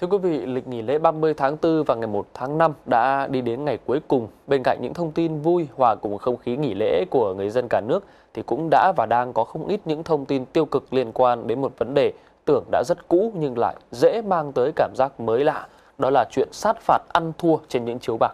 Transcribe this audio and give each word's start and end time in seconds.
Thưa 0.00 0.06
quý 0.06 0.18
vị, 0.18 0.46
lịch 0.46 0.68
nghỉ 0.68 0.82
lễ 0.82 0.98
30 0.98 1.34
tháng 1.34 1.56
4 1.62 1.84
và 1.86 1.94
ngày 1.94 2.06
1 2.06 2.26
tháng 2.34 2.58
5 2.58 2.72
đã 2.86 3.26
đi 3.26 3.40
đến 3.40 3.64
ngày 3.64 3.78
cuối 3.86 4.00
cùng. 4.08 4.28
Bên 4.46 4.62
cạnh 4.62 4.78
những 4.82 4.94
thông 4.94 5.12
tin 5.12 5.40
vui 5.40 5.66
hòa 5.76 5.94
cùng 5.94 6.18
không 6.18 6.36
khí 6.36 6.56
nghỉ 6.56 6.74
lễ 6.74 7.04
của 7.10 7.34
người 7.34 7.50
dân 7.50 7.68
cả 7.68 7.80
nước 7.80 8.04
thì 8.34 8.42
cũng 8.46 8.68
đã 8.70 8.92
và 8.96 9.06
đang 9.06 9.32
có 9.32 9.44
không 9.44 9.66
ít 9.66 9.80
những 9.84 10.04
thông 10.04 10.24
tin 10.24 10.44
tiêu 10.44 10.64
cực 10.64 10.94
liên 10.94 11.12
quan 11.12 11.46
đến 11.46 11.60
một 11.60 11.72
vấn 11.78 11.94
đề 11.94 12.12
tưởng 12.44 12.64
đã 12.70 12.82
rất 12.86 13.08
cũ 13.08 13.32
nhưng 13.34 13.58
lại 13.58 13.74
dễ 13.90 14.22
mang 14.22 14.52
tới 14.52 14.72
cảm 14.76 14.92
giác 14.96 15.20
mới 15.20 15.44
lạ. 15.44 15.66
Đó 15.98 16.10
là 16.10 16.24
chuyện 16.30 16.48
sát 16.52 16.76
phạt 16.80 17.02
ăn 17.12 17.32
thua 17.38 17.56
trên 17.68 17.84
những 17.84 17.98
chiếu 17.98 18.16
bạc. 18.20 18.32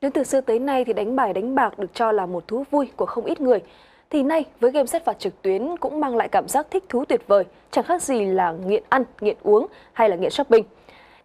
Nếu 0.00 0.10
từ 0.14 0.24
xưa 0.24 0.40
tới 0.40 0.58
nay 0.58 0.84
thì 0.84 0.92
đánh 0.92 1.16
bài 1.16 1.32
đánh 1.32 1.54
bạc 1.54 1.78
được 1.78 1.94
cho 1.94 2.12
là 2.12 2.26
một 2.26 2.48
thú 2.48 2.64
vui 2.70 2.90
của 2.96 3.06
không 3.06 3.24
ít 3.24 3.40
người, 3.40 3.58
thì 4.10 4.22
nay 4.22 4.44
với 4.60 4.70
game 4.70 4.86
sát 4.86 5.04
phạt 5.04 5.18
trực 5.18 5.42
tuyến 5.42 5.76
cũng 5.76 6.00
mang 6.00 6.16
lại 6.16 6.28
cảm 6.28 6.48
giác 6.48 6.66
thích 6.70 6.84
thú 6.88 7.04
tuyệt 7.04 7.20
vời, 7.28 7.44
chẳng 7.70 7.84
khác 7.84 8.02
gì 8.02 8.24
là 8.24 8.52
nghiện 8.52 8.82
ăn, 8.88 9.04
nghiện 9.20 9.36
uống 9.42 9.66
hay 9.92 10.08
là 10.08 10.16
nghiện 10.16 10.30
shopping. 10.30 10.64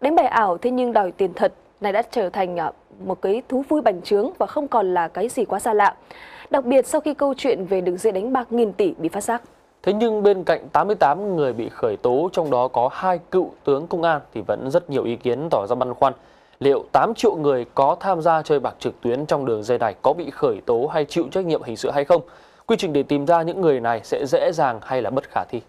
Đánh 0.01 0.15
bài 0.15 0.25
ảo 0.25 0.57
thế 0.57 0.71
nhưng 0.71 0.93
đòi 0.93 1.11
tiền 1.11 1.33
thật 1.33 1.53
này 1.81 1.93
đã 1.93 2.01
trở 2.11 2.29
thành 2.29 2.59
à, 2.59 2.71
một 2.99 3.21
cái 3.21 3.41
thú 3.49 3.63
vui 3.69 3.81
bành 3.81 4.01
trướng 4.01 4.29
và 4.37 4.45
không 4.45 4.67
còn 4.67 4.93
là 4.93 5.07
cái 5.07 5.29
gì 5.29 5.45
quá 5.45 5.59
xa 5.59 5.73
lạ. 5.73 5.95
Đặc 6.49 6.65
biệt 6.65 6.87
sau 6.87 7.01
khi 7.01 7.13
câu 7.13 7.33
chuyện 7.37 7.65
về 7.65 7.81
đường 7.81 7.97
dây 7.97 8.11
đánh 8.13 8.33
bạc 8.33 8.51
nghìn 8.51 8.73
tỷ 8.73 8.93
bị 8.97 9.09
phát 9.09 9.23
giác. 9.23 9.41
Thế 9.83 9.93
nhưng 9.93 10.23
bên 10.23 10.43
cạnh 10.43 10.67
88 10.73 11.35
người 11.35 11.53
bị 11.53 11.69
khởi 11.69 11.97
tố, 11.97 12.29
trong 12.33 12.51
đó 12.51 12.67
có 12.67 12.89
hai 12.93 13.19
cựu 13.31 13.51
tướng 13.63 13.87
công 13.87 14.03
an 14.03 14.21
thì 14.33 14.41
vẫn 14.47 14.71
rất 14.71 14.89
nhiều 14.89 15.03
ý 15.03 15.15
kiến 15.15 15.47
tỏ 15.51 15.65
ra 15.69 15.75
băn 15.75 15.93
khoăn. 15.93 16.13
Liệu 16.59 16.83
8 16.91 17.13
triệu 17.13 17.35
người 17.35 17.65
có 17.75 17.95
tham 17.99 18.21
gia 18.21 18.41
chơi 18.41 18.59
bạc 18.59 18.75
trực 18.79 19.01
tuyến 19.01 19.25
trong 19.25 19.45
đường 19.45 19.63
dây 19.63 19.77
này 19.77 19.95
có 20.01 20.13
bị 20.13 20.29
khởi 20.29 20.61
tố 20.65 20.87
hay 20.93 21.05
chịu 21.05 21.25
trách 21.31 21.45
nhiệm 21.45 21.63
hình 21.63 21.77
sự 21.77 21.91
hay 21.91 22.05
không? 22.05 22.21
Quy 22.65 22.75
trình 22.79 22.93
để 22.93 23.03
tìm 23.03 23.27
ra 23.27 23.41
những 23.41 23.61
người 23.61 23.79
này 23.79 24.01
sẽ 24.03 24.25
dễ 24.25 24.51
dàng 24.51 24.79
hay 24.83 25.01
là 25.01 25.09
bất 25.09 25.23
khả 25.29 25.43
thi? 25.49 25.61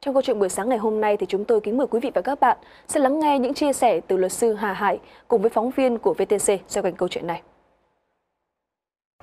Trong 0.00 0.14
câu 0.14 0.22
chuyện 0.22 0.38
buổi 0.38 0.48
sáng 0.48 0.68
ngày 0.68 0.78
hôm 0.78 1.00
nay 1.00 1.16
thì 1.16 1.26
chúng 1.26 1.44
tôi 1.44 1.60
kính 1.60 1.76
mời 1.76 1.86
quý 1.86 2.00
vị 2.00 2.10
và 2.14 2.20
các 2.22 2.40
bạn 2.40 2.56
sẽ 2.88 3.00
lắng 3.00 3.20
nghe 3.20 3.38
những 3.38 3.54
chia 3.54 3.72
sẻ 3.72 4.00
từ 4.00 4.16
luật 4.16 4.32
sư 4.32 4.54
Hà 4.54 4.72
Hải 4.72 4.98
cùng 5.28 5.42
với 5.42 5.50
phóng 5.50 5.70
viên 5.70 5.98
của 5.98 6.14
VTC 6.14 6.60
xoay 6.68 6.82
quanh 6.82 6.96
câu 6.96 7.08
chuyện 7.08 7.26
này. 7.26 7.42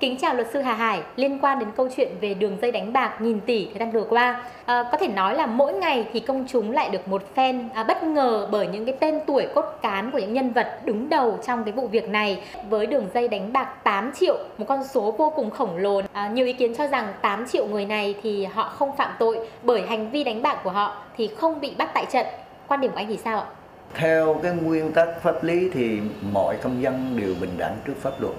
Kính 0.00 0.16
chào 0.20 0.34
luật 0.34 0.46
sư 0.52 0.60
Hà 0.60 0.74
Hải, 0.74 1.02
liên 1.16 1.38
quan 1.42 1.58
đến 1.58 1.68
câu 1.76 1.88
chuyện 1.96 2.08
về 2.20 2.34
đường 2.34 2.56
dây 2.62 2.72
đánh 2.72 2.92
bạc 2.92 3.20
nghìn 3.20 3.40
tỷ 3.40 3.66
thời 3.66 3.78
gian 3.78 3.90
vừa 3.90 4.04
qua, 4.04 4.44
à, 4.64 4.84
có 4.92 4.98
thể 4.98 5.08
nói 5.08 5.34
là 5.34 5.46
mỗi 5.46 5.72
ngày 5.72 6.08
thì 6.12 6.20
công 6.20 6.46
chúng 6.48 6.70
lại 6.72 6.90
được 6.90 7.08
một 7.08 7.34
phen 7.34 7.68
à, 7.74 7.84
bất 7.84 8.02
ngờ 8.02 8.48
bởi 8.50 8.66
những 8.66 8.84
cái 8.84 8.94
tên 9.00 9.20
tuổi 9.26 9.46
cốt 9.54 9.64
cán 9.82 10.10
của 10.10 10.18
những 10.18 10.32
nhân 10.32 10.52
vật 10.52 10.80
đứng 10.84 11.08
đầu 11.08 11.38
trong 11.46 11.64
cái 11.64 11.72
vụ 11.72 11.86
việc 11.86 12.08
này 12.08 12.42
với 12.68 12.86
đường 12.86 13.06
dây 13.14 13.28
đánh 13.28 13.52
bạc 13.52 13.68
8 13.84 14.12
triệu, 14.14 14.38
một 14.58 14.64
con 14.68 14.84
số 14.84 15.14
vô 15.18 15.32
cùng 15.36 15.50
khổng 15.50 15.76
lồ. 15.76 16.00
À, 16.12 16.28
nhiều 16.28 16.46
ý 16.46 16.52
kiến 16.52 16.74
cho 16.74 16.86
rằng 16.86 17.12
8 17.22 17.46
triệu 17.46 17.66
người 17.66 17.84
này 17.84 18.14
thì 18.22 18.44
họ 18.44 18.68
không 18.68 18.96
phạm 18.96 19.12
tội 19.18 19.48
bởi 19.62 19.82
hành 19.82 20.10
vi 20.10 20.24
đánh 20.24 20.42
bạc 20.42 20.60
của 20.64 20.70
họ 20.70 20.96
thì 21.16 21.30
không 21.36 21.60
bị 21.60 21.74
bắt 21.78 21.90
tại 21.94 22.06
trận. 22.12 22.26
Quan 22.68 22.80
điểm 22.80 22.90
của 22.90 22.96
anh 22.96 23.08
thì 23.08 23.18
sao 23.24 23.38
ạ? 23.40 23.46
Theo 23.94 24.40
cái 24.42 24.52
nguyên 24.52 24.92
tắc 24.92 25.08
pháp 25.22 25.44
lý 25.44 25.70
thì 25.74 25.98
mọi 26.32 26.56
công 26.62 26.82
dân 26.82 27.16
đều 27.20 27.34
bình 27.40 27.54
đẳng 27.58 27.76
trước 27.86 27.94
pháp 28.02 28.20
luật 28.20 28.34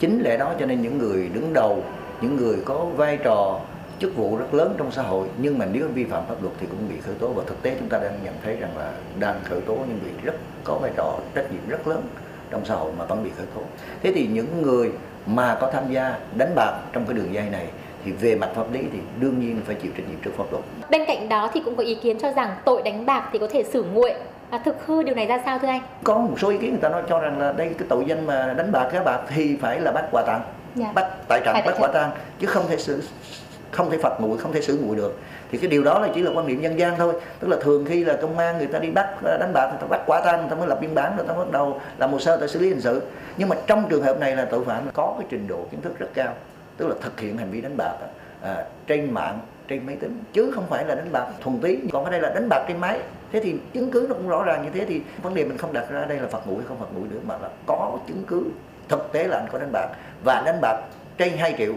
chính 0.00 0.22
lẽ 0.22 0.36
đó 0.36 0.54
cho 0.60 0.66
nên 0.66 0.82
những 0.82 0.98
người 0.98 1.30
đứng 1.34 1.52
đầu, 1.52 1.82
những 2.20 2.36
người 2.36 2.56
có 2.64 2.84
vai 2.96 3.16
trò, 3.16 3.60
chức 3.98 4.16
vụ 4.16 4.36
rất 4.36 4.54
lớn 4.54 4.74
trong 4.78 4.92
xã 4.92 5.02
hội, 5.02 5.28
nhưng 5.38 5.58
mà 5.58 5.66
nếu 5.72 5.88
vi 5.94 6.04
phạm 6.04 6.26
pháp 6.28 6.42
luật 6.42 6.54
thì 6.60 6.66
cũng 6.66 6.88
bị 6.88 7.00
khởi 7.00 7.14
tố 7.14 7.28
và 7.28 7.42
thực 7.46 7.62
tế 7.62 7.76
chúng 7.78 7.88
ta 7.88 7.98
đang 7.98 8.18
nhận 8.24 8.34
thấy 8.44 8.56
rằng 8.56 8.70
là 8.78 8.92
đang 9.18 9.40
khởi 9.44 9.60
tố 9.60 9.74
những 9.74 9.98
vị 10.04 10.10
rất 10.22 10.34
có 10.64 10.74
vai 10.74 10.90
trò, 10.96 11.18
trách 11.34 11.52
nhiệm 11.52 11.68
rất 11.68 11.88
lớn 11.88 12.02
trong 12.50 12.64
xã 12.64 12.74
hội 12.74 12.92
mà 12.98 13.04
vẫn 13.04 13.24
bị 13.24 13.30
khởi 13.36 13.46
tố 13.54 13.60
thế 14.02 14.12
thì 14.14 14.26
những 14.26 14.62
người 14.62 14.90
mà 15.26 15.58
có 15.60 15.70
tham 15.72 15.92
gia 15.92 16.18
đánh 16.36 16.52
bạc 16.54 16.80
trong 16.92 17.04
cái 17.06 17.14
đường 17.14 17.34
dây 17.34 17.44
này 17.50 17.66
thì 18.04 18.12
về 18.12 18.34
mặt 18.34 18.50
pháp 18.54 18.72
lý 18.72 18.80
thì 18.92 18.98
đương 19.20 19.40
nhiên 19.40 19.60
phải 19.66 19.74
chịu 19.74 19.92
trách 19.96 20.08
nhiệm 20.08 20.18
trước 20.24 20.30
pháp 20.36 20.52
luật. 20.52 20.64
Bên 20.90 21.04
cạnh 21.06 21.28
đó 21.28 21.50
thì 21.54 21.60
cũng 21.64 21.76
có 21.76 21.82
ý 21.82 21.94
kiến 21.94 22.18
cho 22.18 22.32
rằng 22.32 22.50
tội 22.64 22.82
đánh 22.82 23.06
bạc 23.06 23.28
thì 23.32 23.38
có 23.38 23.48
thể 23.52 23.62
xử 23.62 23.84
nguội 23.94 24.12
À, 24.50 24.58
thực 24.64 24.86
hư 24.86 25.02
điều 25.02 25.14
này 25.14 25.26
ra 25.26 25.40
sao 25.44 25.58
thưa 25.58 25.68
anh? 25.68 25.80
Có 26.04 26.18
một 26.18 26.40
số 26.40 26.48
ý 26.50 26.58
kiến 26.58 26.70
người 26.70 26.80
ta 26.80 26.88
nói 26.88 27.02
cho 27.08 27.20
rằng 27.20 27.38
là 27.38 27.52
đây 27.52 27.74
cái 27.78 27.88
tội 27.88 28.04
danh 28.06 28.26
mà 28.26 28.54
đánh 28.56 28.72
bạc 28.72 28.88
cá 28.92 29.02
bạc 29.02 29.20
thì 29.28 29.56
phải 29.56 29.80
là 29.80 29.92
bắt 29.92 30.04
quả 30.10 30.22
tang, 30.26 30.40
dạ. 30.74 30.92
bắt 30.94 31.06
tại 31.28 31.40
trận 31.44 31.56
bắt 31.66 31.74
quả 31.78 31.88
tang 31.88 32.10
chứ 32.38 32.46
không 32.46 32.64
thể 32.68 32.76
xử 32.76 33.02
không 33.70 33.90
thể 33.90 33.98
phạt 33.98 34.20
nguội 34.20 34.38
không 34.38 34.52
thể 34.52 34.60
xử 34.60 34.78
nguội 34.82 34.96
được. 34.96 35.18
Thì 35.50 35.58
cái 35.58 35.70
điều 35.70 35.82
đó 35.82 35.98
là 35.98 36.08
chỉ 36.14 36.22
là 36.22 36.30
quan 36.34 36.46
niệm 36.46 36.62
dân 36.62 36.78
gian 36.78 36.94
thôi. 36.98 37.12
Tức 37.40 37.48
là 37.48 37.56
thường 37.60 37.84
khi 37.88 38.04
là 38.04 38.16
công 38.22 38.38
an 38.38 38.58
người 38.58 38.66
ta 38.66 38.78
đi 38.78 38.90
bắt 38.90 39.22
đánh 39.22 39.52
bạc 39.52 39.68
người 39.70 39.78
ta 39.80 39.86
bắt 39.86 40.00
quả 40.06 40.20
tang 40.24 40.40
người 40.40 40.50
ta 40.50 40.56
mới 40.56 40.68
lập 40.68 40.78
biên 40.80 40.94
bản 40.94 41.16
người 41.16 41.26
ta 41.26 41.34
bắt 41.34 41.50
đầu 41.50 41.80
làm 41.98 42.12
hồ 42.12 42.18
sơ 42.18 42.40
để 42.40 42.46
xử 42.46 42.60
lý 42.60 42.68
hình 42.68 42.80
sự. 42.80 43.02
Nhưng 43.36 43.48
mà 43.48 43.56
trong 43.66 43.88
trường 43.88 44.02
hợp 44.02 44.18
này 44.18 44.36
là 44.36 44.44
tội 44.44 44.64
phạm 44.64 44.82
có 44.94 45.14
cái 45.18 45.26
trình 45.30 45.48
độ 45.48 45.66
kiến 45.70 45.80
thức 45.80 45.98
rất 45.98 46.08
cao. 46.14 46.34
Tức 46.76 46.88
là 46.88 46.94
thực 47.00 47.20
hiện 47.20 47.36
hành 47.36 47.50
vi 47.50 47.60
đánh 47.60 47.76
bạc 47.76 47.94
à, 48.42 48.64
trên 48.86 49.14
mạng 49.14 49.38
trên 49.68 49.86
máy 49.86 49.96
tính 49.96 50.22
chứ 50.32 50.50
không 50.54 50.64
phải 50.68 50.84
là 50.84 50.94
đánh 50.94 51.12
bạc 51.12 51.26
thuần 51.40 51.58
túy. 51.60 51.78
Còn 51.92 52.04
ở 52.04 52.10
đây 52.10 52.20
là 52.20 52.30
đánh 52.34 52.48
bạc 52.48 52.64
trên 52.68 52.80
máy 52.80 52.98
thế 53.32 53.40
thì 53.40 53.54
chứng 53.72 53.90
cứ 53.90 54.06
nó 54.08 54.14
cũng 54.14 54.28
rõ 54.28 54.44
ràng 54.44 54.62
như 54.64 54.70
thế 54.74 54.84
thì 54.86 55.00
vấn 55.22 55.34
đề 55.34 55.44
mình 55.44 55.58
không 55.58 55.72
đặt 55.72 55.90
ra 55.90 56.04
đây 56.04 56.18
là 56.18 56.28
phạt 56.28 56.38
nguội 56.46 56.56
hay 56.56 56.66
không 56.68 56.78
phạt 56.78 56.86
nguội 56.94 57.08
nữa 57.10 57.20
mà 57.26 57.34
là 57.42 57.48
có 57.66 57.98
chứng 58.08 58.22
cứ 58.26 58.44
thực 58.88 59.12
tế 59.12 59.24
là 59.24 59.36
anh 59.36 59.46
có 59.52 59.58
đánh 59.58 59.72
bạc 59.72 59.88
và 60.24 60.42
đánh 60.46 60.58
bạc 60.62 60.76
trên 61.18 61.32
2 61.38 61.54
triệu 61.58 61.72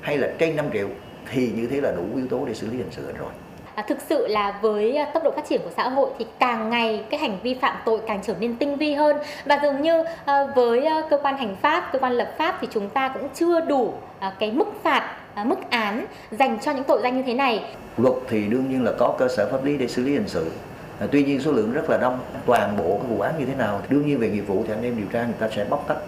hay 0.00 0.18
là 0.18 0.28
trên 0.38 0.56
5 0.56 0.66
triệu 0.72 0.88
thì 1.32 1.50
như 1.56 1.66
thế 1.66 1.80
là 1.80 1.92
đủ 1.92 2.02
yếu 2.16 2.26
tố 2.26 2.44
để 2.46 2.54
xử 2.54 2.70
lý 2.70 2.76
hình 2.76 2.90
sự 2.90 3.12
rồi 3.18 3.30
À, 3.74 3.84
thực 3.88 3.98
sự 4.08 4.26
là 4.26 4.58
với 4.62 4.96
à, 4.96 5.10
tốc 5.14 5.24
độ 5.24 5.30
phát 5.30 5.48
triển 5.48 5.60
của 5.64 5.70
xã 5.76 5.88
hội 5.88 6.10
thì 6.18 6.26
càng 6.38 6.70
ngày 6.70 7.04
cái 7.10 7.20
hành 7.20 7.38
vi 7.42 7.54
phạm 7.54 7.76
tội 7.84 8.00
càng 8.06 8.20
trở 8.22 8.34
nên 8.40 8.56
tinh 8.56 8.76
vi 8.76 8.94
hơn 8.94 9.16
và 9.44 9.58
dường 9.62 9.82
như 9.82 10.04
à, 10.24 10.46
với 10.56 10.84
à, 10.86 11.02
cơ 11.10 11.18
quan 11.22 11.36
hành 11.36 11.56
pháp, 11.62 11.88
cơ 11.92 11.98
quan 11.98 12.12
lập 12.12 12.34
pháp 12.38 12.58
thì 12.60 12.68
chúng 12.70 12.88
ta 12.88 13.08
cũng 13.08 13.28
chưa 13.34 13.60
đủ 13.60 13.94
à, 14.18 14.32
cái 14.38 14.52
mức 14.52 14.68
phạt 14.82 15.16
À, 15.34 15.44
mức 15.44 15.70
án 15.70 16.06
dành 16.30 16.58
cho 16.62 16.72
những 16.72 16.84
tội 16.84 17.00
danh 17.02 17.16
như 17.16 17.22
thế 17.26 17.34
này? 17.34 17.64
Luật 17.96 18.14
thì 18.28 18.46
đương 18.46 18.70
nhiên 18.70 18.84
là 18.84 18.92
có 18.98 19.14
cơ 19.18 19.28
sở 19.28 19.48
pháp 19.52 19.64
lý 19.64 19.76
để 19.76 19.88
xử 19.88 20.02
lý 20.02 20.12
hình 20.12 20.28
sự. 20.28 20.50
À, 21.00 21.06
tuy 21.10 21.24
nhiên 21.24 21.40
số 21.40 21.52
lượng 21.52 21.72
rất 21.72 21.90
là 21.90 21.98
đông, 21.98 22.18
toàn 22.46 22.76
bộ 22.76 22.98
cái 23.02 23.16
vụ 23.16 23.20
án 23.20 23.38
như 23.38 23.44
thế 23.44 23.54
nào 23.54 23.80
đương 23.88 24.06
nhiên 24.06 24.18
về 24.18 24.30
nghiệp 24.30 24.40
vụ 24.40 24.64
thì 24.66 24.74
anh 24.74 24.82
em 24.82 24.96
điều 24.96 25.06
tra 25.12 25.24
người 25.24 25.34
ta 25.38 25.48
sẽ 25.56 25.64
bóc 25.64 25.84
tách 25.88 25.98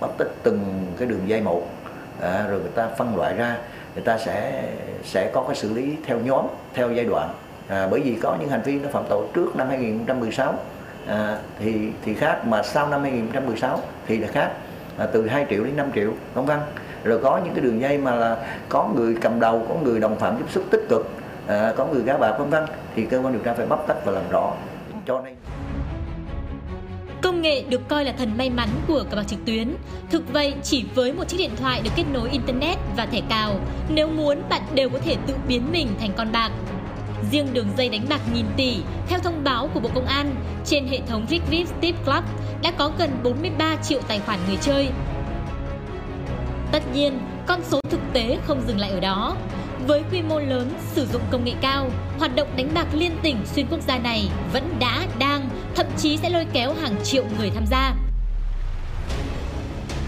bóc 0.00 0.14
tách 0.18 0.28
từng 0.42 0.86
cái 0.98 1.08
đường 1.08 1.28
dây 1.28 1.40
một. 1.40 1.62
À, 2.20 2.46
rồi 2.48 2.60
người 2.60 2.70
ta 2.74 2.88
phân 2.98 3.16
loại 3.16 3.34
ra 3.36 3.56
người 3.94 4.04
ta 4.04 4.18
sẽ 4.18 4.62
sẽ 5.04 5.30
có 5.34 5.44
cái 5.46 5.56
xử 5.56 5.74
lý 5.74 5.96
theo 6.06 6.18
nhóm 6.18 6.46
theo 6.74 6.92
giai 6.92 7.04
đoạn. 7.04 7.34
À, 7.68 7.88
bởi 7.90 8.00
vì 8.00 8.14
có 8.22 8.36
những 8.40 8.48
hành 8.48 8.62
vi 8.62 8.78
nó 8.78 8.88
phạm 8.92 9.04
tội 9.08 9.26
trước 9.34 9.56
năm 9.56 9.68
2016 9.68 10.54
à, 11.06 11.38
thì 11.58 11.88
thì 12.04 12.14
khác 12.14 12.46
mà 12.46 12.62
sau 12.62 12.88
năm 12.88 13.02
2016 13.02 13.80
thì 14.06 14.18
là 14.18 14.28
khác. 14.28 14.50
À, 14.98 15.06
từ 15.12 15.26
2 15.26 15.46
triệu 15.50 15.64
đến 15.64 15.76
5 15.76 15.90
triệu 15.94 16.12
công 16.34 16.46
văn 16.46 16.60
rồi 17.04 17.20
có 17.22 17.40
những 17.44 17.54
cái 17.54 17.64
đường 17.64 17.80
dây 17.80 17.98
mà 17.98 18.14
là 18.14 18.36
có 18.68 18.88
người 18.94 19.16
cầm 19.20 19.40
đầu 19.40 19.66
có 19.68 19.74
người 19.82 20.00
đồng 20.00 20.16
phạm 20.16 20.38
giúp 20.38 20.50
sức 20.50 20.64
tích 20.70 20.86
cực 20.88 21.10
à, 21.50 21.72
có 21.76 21.86
người 21.86 22.02
gá 22.02 22.16
bạc 22.16 22.36
vân 22.38 22.50
vân 22.50 22.64
thì 22.96 23.06
cơ 23.06 23.20
quan 23.20 23.32
điều 23.32 23.42
tra 23.42 23.54
phải 23.54 23.66
bóc 23.66 23.84
tách 23.88 23.96
và 24.04 24.12
làm 24.12 24.30
rõ 24.30 24.52
cho 25.06 25.22
nên 25.24 25.34
Công 27.22 27.42
nghệ 27.42 27.64
được 27.68 27.88
coi 27.88 28.04
là 28.04 28.12
thần 28.12 28.38
may 28.38 28.50
mắn 28.50 28.68
của 28.88 29.04
cờ 29.10 29.16
bạc 29.16 29.22
trực 29.22 29.38
tuyến. 29.46 29.74
Thực 30.10 30.32
vậy, 30.32 30.54
chỉ 30.62 30.84
với 30.94 31.12
một 31.12 31.28
chiếc 31.28 31.36
điện 31.38 31.50
thoại 31.56 31.80
được 31.84 31.90
kết 31.96 32.04
nối 32.12 32.30
Internet 32.30 32.78
và 32.96 33.06
thẻ 33.06 33.20
cào, 33.28 33.54
nếu 33.88 34.08
muốn 34.08 34.42
bạn 34.48 34.62
đều 34.74 34.88
có 34.90 34.98
thể 34.98 35.16
tự 35.26 35.34
biến 35.48 35.72
mình 35.72 35.88
thành 36.00 36.10
con 36.16 36.32
bạc. 36.32 36.50
Riêng 37.30 37.46
đường 37.52 37.68
dây 37.76 37.88
đánh 37.88 38.06
bạc 38.08 38.20
nghìn 38.34 38.46
tỷ, 38.56 38.76
theo 39.08 39.18
thông 39.18 39.44
báo 39.44 39.68
của 39.74 39.80
Bộ 39.80 39.90
Công 39.94 40.06
an, 40.06 40.34
trên 40.64 40.86
hệ 40.86 41.00
thống 41.06 41.26
Rigvip 41.30 41.80
Tip 41.80 41.94
Club 42.04 42.24
đã 42.62 42.72
có 42.78 42.92
gần 42.98 43.10
43 43.22 43.76
triệu 43.76 44.00
tài 44.08 44.20
khoản 44.26 44.38
người 44.48 44.58
chơi, 44.60 44.88
Tất 46.72 46.82
nhiên, 46.92 47.18
con 47.46 47.60
số 47.62 47.80
thực 47.90 48.00
tế 48.12 48.38
không 48.46 48.62
dừng 48.66 48.78
lại 48.78 48.90
ở 48.90 49.00
đó. 49.00 49.36
Với 49.86 50.02
quy 50.12 50.22
mô 50.22 50.38
lớn, 50.38 50.70
sử 50.92 51.06
dụng 51.06 51.22
công 51.30 51.44
nghệ 51.44 51.52
cao, 51.60 51.90
hoạt 52.18 52.36
động 52.36 52.48
đánh 52.56 52.68
bạc 52.74 52.86
liên 52.92 53.12
tỉnh 53.22 53.36
xuyên 53.46 53.66
quốc 53.70 53.80
gia 53.80 53.98
này 53.98 54.28
vẫn 54.52 54.76
đã, 54.80 55.06
đang, 55.18 55.48
thậm 55.74 55.86
chí 55.96 56.16
sẽ 56.16 56.30
lôi 56.30 56.46
kéo 56.52 56.74
hàng 56.82 56.94
triệu 57.04 57.24
người 57.38 57.50
tham 57.50 57.64
gia. 57.66 57.94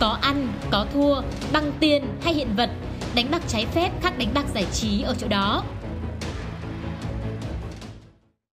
Có 0.00 0.18
ăn, 0.22 0.48
có 0.70 0.86
thua, 0.92 1.20
bằng 1.52 1.72
tiền 1.80 2.04
hay 2.24 2.34
hiện 2.34 2.48
vật, 2.56 2.70
đánh 3.14 3.26
bạc 3.30 3.42
trái 3.48 3.66
phép 3.66 3.90
khác 4.02 4.18
đánh 4.18 4.28
bạc 4.34 4.44
giải 4.54 4.66
trí 4.72 5.02
ở 5.02 5.14
chỗ 5.18 5.28
đó. 5.28 5.64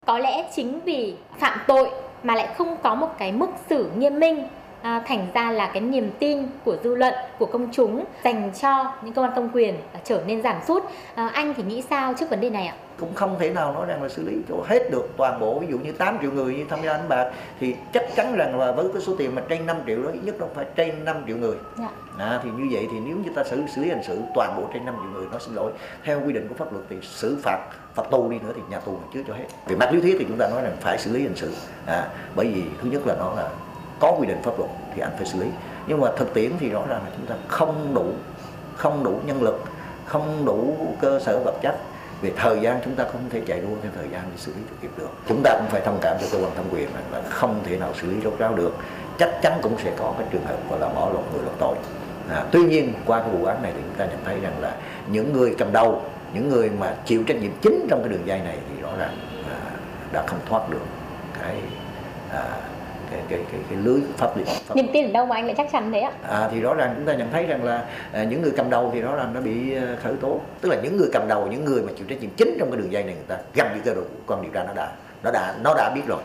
Có 0.05 0.17
lẽ 0.17 0.51
chính 0.55 0.79
vì 0.85 1.13
phạm 1.39 1.59
tội 1.67 1.89
mà 2.23 2.35
lại 2.35 2.47
không 2.57 2.75
có 2.83 2.95
một 2.95 3.09
cái 3.19 3.31
mức 3.31 3.49
xử 3.69 3.91
nghiêm 3.97 4.19
minh 4.19 4.47
à, 4.81 5.01
thành 5.07 5.27
ra 5.33 5.51
là 5.51 5.69
cái 5.73 5.81
niềm 5.81 6.11
tin 6.19 6.47
của 6.65 6.77
dư 6.83 6.95
luận 6.95 7.13
của 7.39 7.45
công 7.45 7.69
chúng 7.71 8.05
dành 8.23 8.51
cho 8.61 8.93
những 9.01 9.13
cơ 9.13 9.21
quan 9.21 9.31
công 9.35 9.49
quyền 9.53 9.75
à, 9.93 9.99
trở 10.03 10.23
nên 10.27 10.41
giảm 10.41 10.55
sút. 10.67 10.83
À, 11.15 11.27
anh 11.27 11.53
thì 11.53 11.63
nghĩ 11.63 11.83
sao 11.89 12.13
trước 12.13 12.29
vấn 12.29 12.41
đề 12.41 12.49
này 12.49 12.67
ạ? 12.67 12.75
Cũng 12.99 13.13
không 13.13 13.35
thể 13.39 13.49
nào 13.49 13.73
nói 13.73 13.85
rằng 13.85 14.03
là 14.03 14.09
xử 14.09 14.29
lý 14.29 14.37
cho 14.49 14.55
hết 14.67 14.91
được 14.91 15.09
toàn 15.17 15.39
bộ 15.39 15.59
ví 15.59 15.67
dụ 15.69 15.77
như 15.77 15.91
8 15.91 16.17
triệu 16.21 16.31
người 16.31 16.55
như 16.55 16.65
tham 16.69 16.79
gia 16.83 16.97
đánh 16.97 17.09
bạc 17.09 17.31
thì 17.59 17.75
chắc 17.93 18.03
chắn 18.15 18.35
rằng 18.37 18.59
là 18.59 18.71
với 18.71 18.85
cái 18.93 19.01
số 19.01 19.15
tiền 19.17 19.35
mà 19.35 19.41
trên 19.49 19.65
5 19.65 19.77
triệu 19.87 20.03
đó 20.03 20.09
ít 20.13 20.19
nhất 20.23 20.35
nó 20.39 20.45
phải 20.55 20.65
trên 20.75 21.05
5 21.05 21.23
triệu 21.27 21.37
người. 21.37 21.55
Dạ. 21.77 21.89
à, 22.17 22.39
thì 22.43 22.49
như 22.49 22.67
vậy 22.71 22.87
thì 22.91 22.99
nếu 22.99 23.17
như 23.17 23.29
ta 23.35 23.43
xử 23.43 23.63
xử 23.75 23.81
lý 23.81 23.89
hình 23.89 24.03
sự 24.07 24.19
toàn 24.35 24.53
bộ 24.57 24.63
trên 24.73 24.85
5 24.85 24.95
triệu 24.95 25.11
người 25.11 25.27
nó 25.31 25.39
xin 25.39 25.55
lỗi. 25.55 25.71
Theo 26.03 26.21
quy 26.25 26.33
định 26.33 26.47
của 26.47 26.55
pháp 26.55 26.73
luật 26.73 26.85
thì 26.89 26.95
xử 27.01 27.37
phạt 27.43 27.59
phạt 27.95 28.03
tù 28.11 28.29
đi 28.29 28.39
nữa 28.39 28.53
thì 28.55 28.61
nhà 28.69 28.79
tù 28.79 28.91
mà 28.91 29.07
chưa 29.13 29.21
cho 29.27 29.33
hết. 29.33 29.45
Về 29.67 29.75
mặt 29.75 29.93
lý 29.93 30.01
thuyết 30.01 30.15
thì 30.19 30.25
chúng 30.27 30.37
ta 30.37 30.47
nói 30.49 30.61
rằng 30.61 30.77
phải 30.81 30.97
xử 30.97 31.13
lý 31.13 31.21
hình 31.21 31.35
sự. 31.35 31.51
À, 31.85 32.07
bởi 32.35 32.47
vì 32.47 32.63
thứ 32.81 32.89
nhất 32.89 33.01
là 33.07 33.15
nó 33.19 33.33
là 33.35 33.49
có 33.99 34.15
quy 34.19 34.27
định 34.27 34.41
pháp 34.43 34.59
luật 34.59 34.71
thì 34.95 35.01
anh 35.01 35.11
phải 35.17 35.25
xử 35.25 35.39
lý. 35.39 35.47
Nhưng 35.87 36.01
mà 36.01 36.07
thực 36.17 36.33
tiễn 36.33 36.51
thì 36.59 36.69
rõ 36.69 36.83
ràng 36.89 37.01
là 37.03 37.11
chúng 37.17 37.25
ta 37.25 37.35
không 37.47 37.93
đủ 37.93 38.05
không 38.75 39.03
đủ 39.03 39.19
nhân 39.25 39.43
lực 39.43 39.63
không 40.05 40.45
đủ 40.45 40.75
cơ 41.01 41.19
sở 41.19 41.39
vật 41.45 41.53
chất 41.61 41.75
về 42.21 42.31
thời 42.35 42.59
gian 42.59 42.79
chúng 42.85 42.95
ta 42.95 43.03
không 43.03 43.21
thể 43.29 43.41
chạy 43.47 43.59
đua 43.59 43.75
theo 43.83 43.91
thời 43.95 44.09
gian 44.09 44.21
để 44.31 44.37
xử 44.37 44.53
lý 44.53 44.61
được 44.69 44.75
kịp 44.81 44.91
được. 44.97 45.09
Chúng 45.27 45.41
ta 45.43 45.51
cũng 45.59 45.67
phải 45.67 45.81
thông 45.81 45.97
cảm 46.01 46.17
cho 46.21 46.27
cơ 46.31 46.37
quan 46.37 46.55
thẩm 46.55 46.65
quyền 46.71 46.89
là 47.11 47.21
không 47.29 47.59
thể 47.63 47.77
nào 47.77 47.93
xử 48.01 48.11
lý 48.11 48.21
rốt 48.23 48.33
ráo 48.39 48.55
được. 48.55 48.73
Chắc 49.19 49.29
chắn 49.41 49.59
cũng 49.61 49.77
sẽ 49.83 49.91
có 49.97 50.13
cái 50.17 50.27
trường 50.31 50.45
hợp 50.45 50.57
gọi 50.69 50.79
là 50.79 50.87
bỏ 50.87 51.09
lọt 51.13 51.23
người 51.33 51.43
lọt 51.45 51.53
tội. 51.59 51.75
À, 52.29 52.43
tuy 52.51 52.63
nhiên 52.63 52.93
qua 53.05 53.19
cái 53.19 53.29
vụ 53.29 53.45
án 53.45 53.61
này 53.63 53.71
thì 53.75 53.81
chúng 53.83 53.97
ta 53.97 54.05
nhận 54.05 54.19
thấy 54.25 54.39
rằng 54.39 54.53
là 54.59 54.75
những 55.07 55.33
người 55.33 55.55
cầm 55.57 55.71
đầu 55.71 56.01
những 56.33 56.49
người 56.49 56.69
mà 56.69 56.95
chịu 57.05 57.23
trách 57.27 57.37
nhiệm 57.41 57.51
chính 57.61 57.87
trong 57.89 57.99
cái 58.03 58.09
đường 58.09 58.27
dây 58.27 58.39
này 58.39 58.57
thì 58.69 58.81
rõ 58.81 58.89
ràng 58.97 59.17
à, 59.49 59.57
đã 60.13 60.23
không 60.27 60.39
thoát 60.49 60.69
được 60.69 60.85
cái 61.41 61.55
à, 62.31 62.43
cái 63.11 63.19
cái 63.29 63.39
cái, 63.51 63.61
cái 63.69 63.79
lưới 63.83 64.01
pháp 64.17 64.37
luật 64.37 64.47
niềm 64.73 64.87
tin 64.93 65.05
ở 65.05 65.11
đâu 65.11 65.25
mà 65.25 65.35
anh 65.35 65.45
lại 65.45 65.55
chắc 65.57 65.71
chắn 65.71 65.91
thế 65.91 65.99
ạ? 65.99 66.11
À, 66.29 66.47
thì 66.51 66.59
rõ 66.59 66.73
ràng 66.73 66.93
chúng 66.95 67.05
ta 67.05 67.13
nhận 67.13 67.31
thấy 67.31 67.45
rằng 67.45 67.63
là 67.63 67.85
à, 68.13 68.23
những 68.23 68.41
người 68.41 68.51
cầm 68.57 68.69
đầu 68.69 68.91
thì 68.93 69.01
rõ 69.01 69.15
ràng 69.15 69.33
nó 69.33 69.41
bị 69.41 69.75
à, 69.75 69.95
khởi 70.03 70.13
tố. 70.21 70.39
Tức 70.61 70.69
là 70.69 70.75
những 70.83 70.97
người 70.97 71.09
cầm 71.13 71.27
đầu 71.27 71.47
những 71.51 71.65
người 71.65 71.81
mà 71.81 71.91
chịu 71.97 72.07
trách 72.09 72.21
nhiệm 72.21 72.29
chính 72.37 72.57
trong 72.59 72.71
cái 72.71 72.81
đường 72.81 72.91
dây 72.91 73.03
này 73.03 73.15
người 73.15 73.25
ta 73.27 73.37
gần 73.53 73.67
như 73.75 73.81
cơ 73.93 74.01
quan 74.27 74.41
điều 74.41 74.51
tra 74.51 74.63
nó 74.63 74.73
đã 74.73 74.91
nó 75.23 75.31
đã 75.31 75.55
nó 75.63 75.73
đã 75.77 75.91
biết 75.95 76.01
rồi. 76.07 76.21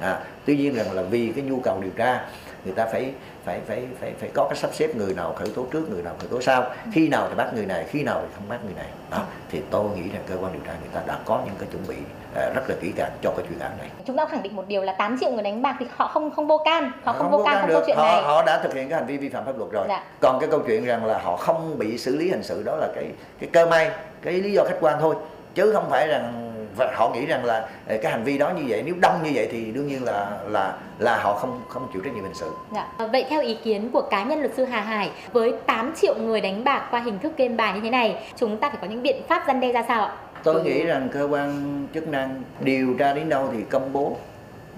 À, 0.00 0.18
tuy 0.44 0.56
nhiên 0.56 0.74
rằng 0.74 0.92
là 0.92 1.02
vì 1.02 1.32
cái 1.36 1.44
nhu 1.44 1.60
cầu 1.60 1.80
điều 1.80 1.90
tra 1.96 2.20
người 2.64 2.74
ta 2.74 2.86
phải 2.92 3.12
phải 3.46 3.60
phải 3.66 3.86
phải 4.00 4.14
phải 4.20 4.30
có 4.34 4.44
cái 4.44 4.56
sắp 4.56 4.70
xếp 4.72 4.96
người 4.96 5.14
nào 5.14 5.34
khởi 5.36 5.48
tố 5.54 5.66
trước 5.72 5.90
người 5.90 6.02
nào 6.02 6.14
khởi 6.18 6.28
tố 6.30 6.40
sau. 6.40 6.64
Khi 6.92 7.08
nào 7.08 7.26
thì 7.28 7.34
bắt 7.34 7.54
người 7.54 7.66
này 7.66 7.84
khi 7.88 8.02
nào 8.02 8.20
thì 8.22 8.28
không 8.34 8.48
bắt 8.48 8.58
người 8.64 8.74
này. 8.74 8.86
Đó 9.10 9.18
thì 9.50 9.62
tôi 9.70 9.84
nghĩ 9.84 10.02
rằng 10.12 10.22
cơ 10.26 10.34
quan 10.40 10.52
điều 10.52 10.62
tra 10.66 10.72
người 10.80 10.90
ta 10.92 11.00
đã 11.06 11.18
có 11.24 11.40
những 11.46 11.54
cái 11.58 11.68
chuẩn 11.72 11.82
bị 11.88 11.94
uh, 11.96 12.54
rất 12.54 12.62
là 12.68 12.74
kỹ 12.80 12.92
càng 12.96 13.10
cho 13.22 13.32
cái 13.36 13.46
chuyên 13.48 13.58
án 13.58 13.70
này. 13.78 13.88
Chúng 14.04 14.16
ta 14.16 14.26
khẳng 14.26 14.42
định 14.42 14.56
một 14.56 14.64
điều 14.68 14.82
là 14.82 14.92
8 14.92 15.16
triệu 15.20 15.30
người 15.30 15.42
đánh 15.42 15.62
bạc 15.62 15.76
thì 15.78 15.86
họ 15.96 16.06
không 16.06 16.30
không 16.30 16.46
vô 16.46 16.58
can. 16.64 16.90
Họ 17.04 17.12
không, 17.12 17.22
không 17.22 17.30
vô 17.30 17.44
can 17.44 17.56
trong 17.60 17.70
câu 17.70 17.82
chuyện 17.86 17.96
họ, 17.96 18.04
này. 18.04 18.22
họ 18.22 18.42
đã 18.42 18.62
thực 18.62 18.74
hiện 18.74 18.88
cái 18.88 18.98
hành 18.98 19.06
vi 19.06 19.16
vi 19.16 19.28
phạm 19.28 19.44
pháp 19.44 19.58
luật 19.58 19.70
rồi. 19.72 19.86
Dạ. 19.88 20.04
còn 20.20 20.40
cái 20.40 20.48
câu 20.50 20.60
chuyện 20.66 20.84
rằng 20.84 21.04
là 21.04 21.18
họ 21.18 21.36
không 21.36 21.78
bị 21.78 21.98
xử 21.98 22.16
lý 22.16 22.30
hình 22.30 22.42
sự 22.42 22.62
đó 22.62 22.76
là 22.76 22.88
cái 22.94 23.04
cái 23.40 23.50
cơ 23.52 23.66
may 23.66 23.90
cái 24.22 24.34
lý 24.34 24.52
do 24.52 24.64
khách 24.64 24.78
quan 24.80 24.96
thôi. 25.00 25.14
Chứ 25.54 25.72
không 25.72 25.90
phải 25.90 26.08
rằng 26.08 26.45
và 26.76 26.92
họ 26.94 27.10
nghĩ 27.14 27.26
rằng 27.26 27.44
là 27.44 27.68
ờ, 27.86 27.96
cái 28.02 28.12
hành 28.12 28.24
vi 28.24 28.38
đó 28.38 28.50
như 28.50 28.62
vậy 28.68 28.82
nếu 28.86 28.94
đông 29.00 29.22
như 29.22 29.30
vậy 29.34 29.48
thì 29.52 29.64
đương 29.64 29.86
nhiên 29.86 30.04
là 30.04 30.38
là 30.48 30.74
là 30.98 31.18
họ 31.22 31.34
không 31.34 31.60
không 31.68 31.88
chịu 31.92 32.02
trách 32.04 32.14
nhiệm 32.14 32.24
hình 32.24 32.34
sự. 32.34 32.50
Dạ. 32.74 33.06
Vậy 33.12 33.24
theo 33.28 33.42
ý 33.42 33.56
kiến 33.64 33.90
của 33.92 34.02
cá 34.02 34.24
nhân 34.24 34.38
luật 34.40 34.54
sư 34.56 34.64
Hà 34.64 34.80
Hải 34.80 35.10
với 35.32 35.54
8 35.66 35.94
triệu 36.00 36.14
người 36.14 36.40
đánh 36.40 36.64
bạc 36.64 36.88
qua 36.90 37.00
hình 37.00 37.18
thức 37.18 37.32
game 37.36 37.54
bài 37.54 37.72
như 37.74 37.80
thế 37.80 37.90
này, 37.90 38.32
chúng 38.36 38.56
ta 38.56 38.68
phải 38.68 38.78
có 38.80 38.86
những 38.86 39.02
biện 39.02 39.22
pháp 39.28 39.44
răn 39.46 39.60
đe 39.60 39.72
ra 39.72 39.84
sao 39.88 40.04
ạ? 40.04 40.12
Tôi 40.42 40.62
nghĩ 40.62 40.82
rằng 40.82 41.08
cơ 41.12 41.28
quan 41.30 41.86
chức 41.94 42.08
năng 42.08 42.42
điều 42.60 42.94
tra 42.98 43.12
đến 43.12 43.28
đâu 43.28 43.48
thì 43.52 43.62
công 43.70 43.92
bố 43.92 44.16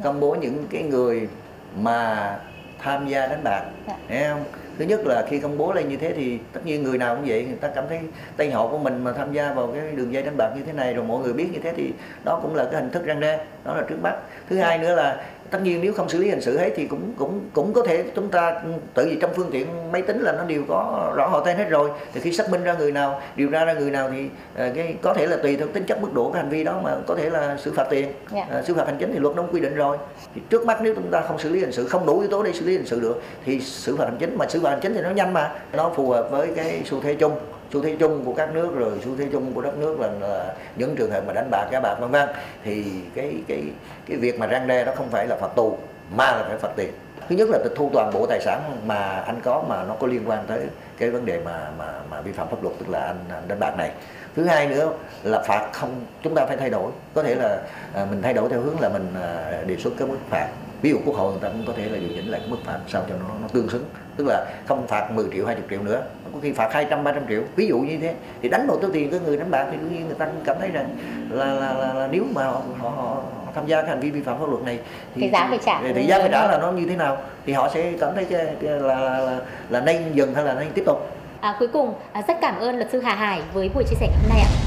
công 0.04 0.20
bố 0.20 0.34
những 0.34 0.64
cái 0.70 0.82
người 0.82 1.28
mà 1.76 2.36
tham 2.78 3.08
gia 3.08 3.26
đánh 3.26 3.44
bạc, 3.44 3.62
dạ. 3.88 3.94
thấy 4.08 4.24
không? 4.28 4.44
thứ 4.78 4.84
nhất 4.84 5.00
là 5.06 5.26
khi 5.28 5.38
công 5.38 5.58
bố 5.58 5.72
lên 5.72 5.88
như 5.88 5.96
thế 5.96 6.12
thì 6.16 6.38
tất 6.52 6.60
nhiên 6.64 6.82
người 6.82 6.98
nào 6.98 7.16
cũng 7.16 7.24
vậy 7.28 7.44
người 7.44 7.56
ta 7.56 7.68
cảm 7.74 7.84
thấy 7.88 8.00
tên 8.36 8.50
họ 8.50 8.68
của 8.68 8.78
mình 8.78 9.04
mà 9.04 9.12
tham 9.12 9.32
gia 9.32 9.52
vào 9.52 9.66
cái 9.66 9.92
đường 9.92 10.12
dây 10.12 10.22
đánh 10.22 10.36
bạc 10.36 10.50
như 10.56 10.62
thế 10.66 10.72
này 10.72 10.94
rồi 10.94 11.04
mọi 11.04 11.22
người 11.22 11.32
biết 11.32 11.48
như 11.52 11.58
thế 11.62 11.72
thì 11.76 11.92
đó 12.24 12.40
cũng 12.42 12.54
là 12.54 12.64
cái 12.64 12.80
hình 12.80 12.90
thức 12.90 13.04
răng 13.04 13.20
đe 13.20 13.44
đó 13.64 13.74
là 13.76 13.82
trước 13.88 13.96
mắt 14.02 14.14
thứ 14.48 14.58
hai 14.58 14.78
nữa 14.78 14.94
là 14.94 15.24
tất 15.50 15.58
nhiên 15.62 15.80
nếu 15.82 15.92
không 15.92 16.08
xử 16.08 16.18
lý 16.18 16.28
hình 16.30 16.40
sự 16.40 16.58
hết 16.58 16.70
thì 16.76 16.86
cũng 16.86 17.12
cũng 17.18 17.40
cũng 17.52 17.72
có 17.72 17.82
thể 17.82 18.04
chúng 18.14 18.28
ta 18.28 18.60
tự 18.94 19.06
vì 19.10 19.18
trong 19.20 19.30
phương 19.36 19.48
tiện 19.52 19.92
máy 19.92 20.02
tính 20.02 20.20
là 20.20 20.32
nó 20.32 20.44
đều 20.44 20.62
có 20.68 21.12
rõ 21.16 21.26
họ 21.26 21.40
tên 21.40 21.56
hết 21.56 21.68
rồi. 21.68 21.90
Thì 22.14 22.20
khi 22.20 22.32
xác 22.32 22.50
minh 22.50 22.64
ra 22.64 22.74
người 22.74 22.92
nào 22.92 23.20
điều 23.36 23.50
tra 23.50 23.64
ra 23.64 23.72
người 23.72 23.90
nào 23.90 24.10
thì 24.12 24.24
uh, 24.24 24.74
cái 24.74 24.96
có 25.02 25.14
thể 25.14 25.26
là 25.26 25.36
tùy 25.36 25.56
theo 25.56 25.66
tính 25.66 25.84
chất 25.84 26.02
mức 26.02 26.14
độ 26.14 26.30
cái 26.32 26.42
hành 26.42 26.50
vi 26.50 26.64
đó 26.64 26.80
mà 26.82 26.96
có 27.06 27.14
thể 27.14 27.30
là 27.30 27.56
xử 27.56 27.72
phạt 27.72 27.86
tiền. 27.90 28.12
Yeah. 28.32 28.48
uh, 28.58 28.64
xử 28.64 28.74
phạt 28.74 28.86
hành 28.86 28.96
chính 28.98 29.12
thì 29.12 29.18
luật 29.18 29.36
nó 29.36 29.44
quy 29.52 29.60
định 29.60 29.74
rồi. 29.74 29.96
Thì 30.34 30.40
trước 30.50 30.66
mắt 30.66 30.78
nếu 30.82 30.94
chúng 30.94 31.10
ta 31.10 31.20
không 31.20 31.38
xử 31.38 31.48
lý 31.48 31.60
hình 31.60 31.72
sự 31.72 31.88
không 31.88 32.06
đủ 32.06 32.20
yếu 32.20 32.30
tố 32.30 32.42
để 32.42 32.52
xử 32.52 32.66
lý 32.66 32.72
hình 32.72 32.86
sự 32.86 33.00
được 33.00 33.22
thì 33.44 33.60
xử 33.60 33.96
phạt 33.96 34.04
hành 34.04 34.16
chính 34.18 34.38
mà 34.38 34.46
xử 34.48 34.60
phạt 34.60 34.70
hành 34.70 34.80
chính 34.80 34.94
thì 34.94 35.00
nó 35.00 35.10
nhanh 35.10 35.32
mà 35.32 35.52
nó 35.72 35.90
phù 35.94 36.10
hợp 36.10 36.28
với 36.30 36.48
cái 36.56 36.82
xu 36.84 37.00
thế 37.00 37.14
chung 37.14 37.32
xu 37.72 37.82
thế 37.82 37.96
chung 38.00 38.24
của 38.24 38.32
các 38.34 38.54
nước 38.54 38.74
rồi 38.74 38.92
xu 39.04 39.16
thế 39.18 39.26
chung 39.32 39.54
của 39.54 39.62
đất 39.62 39.78
nước 39.78 40.00
là, 40.00 40.08
là 40.20 40.54
những 40.76 40.96
trường 40.96 41.10
hợp 41.10 41.22
mà 41.26 41.32
đánh 41.32 41.48
bạc 41.50 41.68
cá 41.70 41.80
bạc 41.80 41.94
vân 42.00 42.10
vân 42.10 42.28
thì 42.64 42.84
cái 43.14 43.34
cái 43.48 43.62
cái 44.06 44.16
việc 44.16 44.38
mà 44.38 44.46
răng 44.46 44.66
đe 44.66 44.84
đó 44.84 44.92
không 44.96 45.08
phải 45.10 45.26
là 45.26 45.36
phạt 45.36 45.50
tù 45.56 45.78
mà 46.16 46.32
là 46.32 46.44
phải 46.48 46.58
phạt 46.58 46.70
tiền. 46.76 46.90
Thứ 47.28 47.36
nhất 47.36 47.48
là 47.52 47.58
tịch 47.64 47.72
thu 47.76 47.90
toàn 47.92 48.10
bộ 48.14 48.26
tài 48.26 48.40
sản 48.40 48.62
mà 48.86 49.22
anh 49.26 49.40
có 49.42 49.62
mà 49.68 49.84
nó 49.84 49.94
có 49.94 50.06
liên 50.06 50.22
quan 50.26 50.44
tới 50.46 50.60
cái 50.98 51.10
vấn 51.10 51.26
đề 51.26 51.40
mà 51.44 51.70
mà 51.78 51.84
mà 52.10 52.20
vi 52.20 52.32
phạm 52.32 52.48
pháp 52.48 52.62
luật 52.62 52.74
tức 52.78 52.88
là 52.88 53.00
anh, 53.00 53.16
anh 53.30 53.48
đánh 53.48 53.60
bạc 53.60 53.74
này. 53.78 53.90
Thứ 54.36 54.44
hai 54.44 54.68
nữa 54.68 54.92
là 55.22 55.42
phạt 55.42 55.68
không 55.72 56.00
chúng 56.22 56.34
ta 56.34 56.46
phải 56.46 56.56
thay 56.56 56.70
đổi. 56.70 56.90
Có 57.14 57.22
thể 57.22 57.34
là 57.34 57.62
à, 57.94 58.06
mình 58.10 58.22
thay 58.22 58.34
đổi 58.34 58.48
theo 58.48 58.60
hướng 58.60 58.80
là 58.80 58.88
mình 58.88 59.14
à, 59.22 59.62
đề 59.66 59.76
xuất 59.76 59.92
cái 59.98 60.08
mức 60.08 60.16
phạt 60.30 60.48
ví 60.82 60.90
dụ 60.90 60.98
quốc 61.04 61.16
hội 61.16 61.32
người 61.32 61.40
ta 61.40 61.48
cũng 61.48 61.64
có 61.66 61.72
thể 61.76 61.88
là 61.88 61.98
điều 61.98 62.08
chỉnh 62.14 62.30
lại 62.30 62.40
cái 62.40 62.50
mức 62.50 62.56
phạt 62.64 62.78
sao 62.88 63.02
cho 63.08 63.14
nó, 63.14 63.34
nó 63.42 63.48
tương 63.52 63.68
xứng. 63.68 63.84
Tức 64.16 64.26
là 64.28 64.46
không 64.66 64.86
phạt 64.86 65.10
10 65.10 65.24
triệu 65.32 65.46
20 65.46 65.64
triệu 65.70 65.82
nữa. 65.82 66.02
Có 66.32 66.38
khi 66.42 66.52
phạt 66.52 66.72
200 66.72 67.04
300 67.04 67.22
triệu. 67.28 67.42
Ví 67.56 67.66
dụ 67.66 67.78
như 67.78 67.98
thế. 67.98 68.14
Thì 68.42 68.48
đánh 68.48 68.66
một 68.66 68.78
số 68.82 68.88
tiền 68.92 69.10
cái 69.10 69.20
người 69.20 69.36
đánh 69.36 69.50
bạc 69.50 69.66
thì 69.70 69.76
đương 69.76 69.92
nhiên 69.92 70.06
người 70.06 70.14
ta 70.14 70.26
cũng 70.26 70.42
cảm 70.44 70.56
thấy 70.60 70.70
rằng 70.70 70.96
là 71.30 71.44
là, 71.44 71.74
là, 71.74 71.94
là 71.94 72.08
nếu 72.10 72.24
mà 72.34 72.44
họ, 72.44 72.60
họ, 72.78 72.88
họ 72.88 73.22
tham 73.54 73.66
gia 73.66 73.80
cái 73.80 73.90
hành 73.90 74.00
vi 74.00 74.10
vi 74.10 74.20
phạm 74.20 74.38
pháp 74.38 74.48
luật 74.48 74.62
này 74.62 74.78
thì 75.14 75.20
cái 75.20 75.30
giá 75.30 75.46
phải 75.48 75.58
trả. 75.64 75.80
thì, 75.82 75.92
thì 75.94 76.06
giá 76.06 76.18
phải 76.18 76.28
trả 76.32 76.50
là 76.50 76.58
nó 76.58 76.72
như 76.72 76.86
thế 76.86 76.96
nào? 76.96 77.16
Thì 77.46 77.52
họ 77.52 77.68
sẽ 77.74 77.92
cảm 78.00 78.14
thấy 78.14 78.24
cái, 78.24 78.46
cái 78.62 78.70
là, 78.70 79.00
là, 79.00 79.18
là 79.18 79.40
là 79.68 79.80
nên 79.80 80.12
dừng 80.12 80.34
hay 80.34 80.44
là 80.44 80.54
nên 80.54 80.68
tiếp 80.74 80.82
tục? 80.86 81.10
À, 81.40 81.56
cuối 81.58 81.68
cùng 81.68 81.94
à, 82.12 82.22
rất 82.28 82.34
cảm 82.40 82.58
ơn 82.58 82.76
luật 82.76 82.88
sư 82.92 83.00
Hà 83.00 83.14
Hải 83.14 83.42
với 83.52 83.70
buổi 83.74 83.84
chia 83.84 83.96
sẻ 84.00 84.06
hôm 84.06 84.28
nay 84.28 84.40
ạ. 84.40 84.57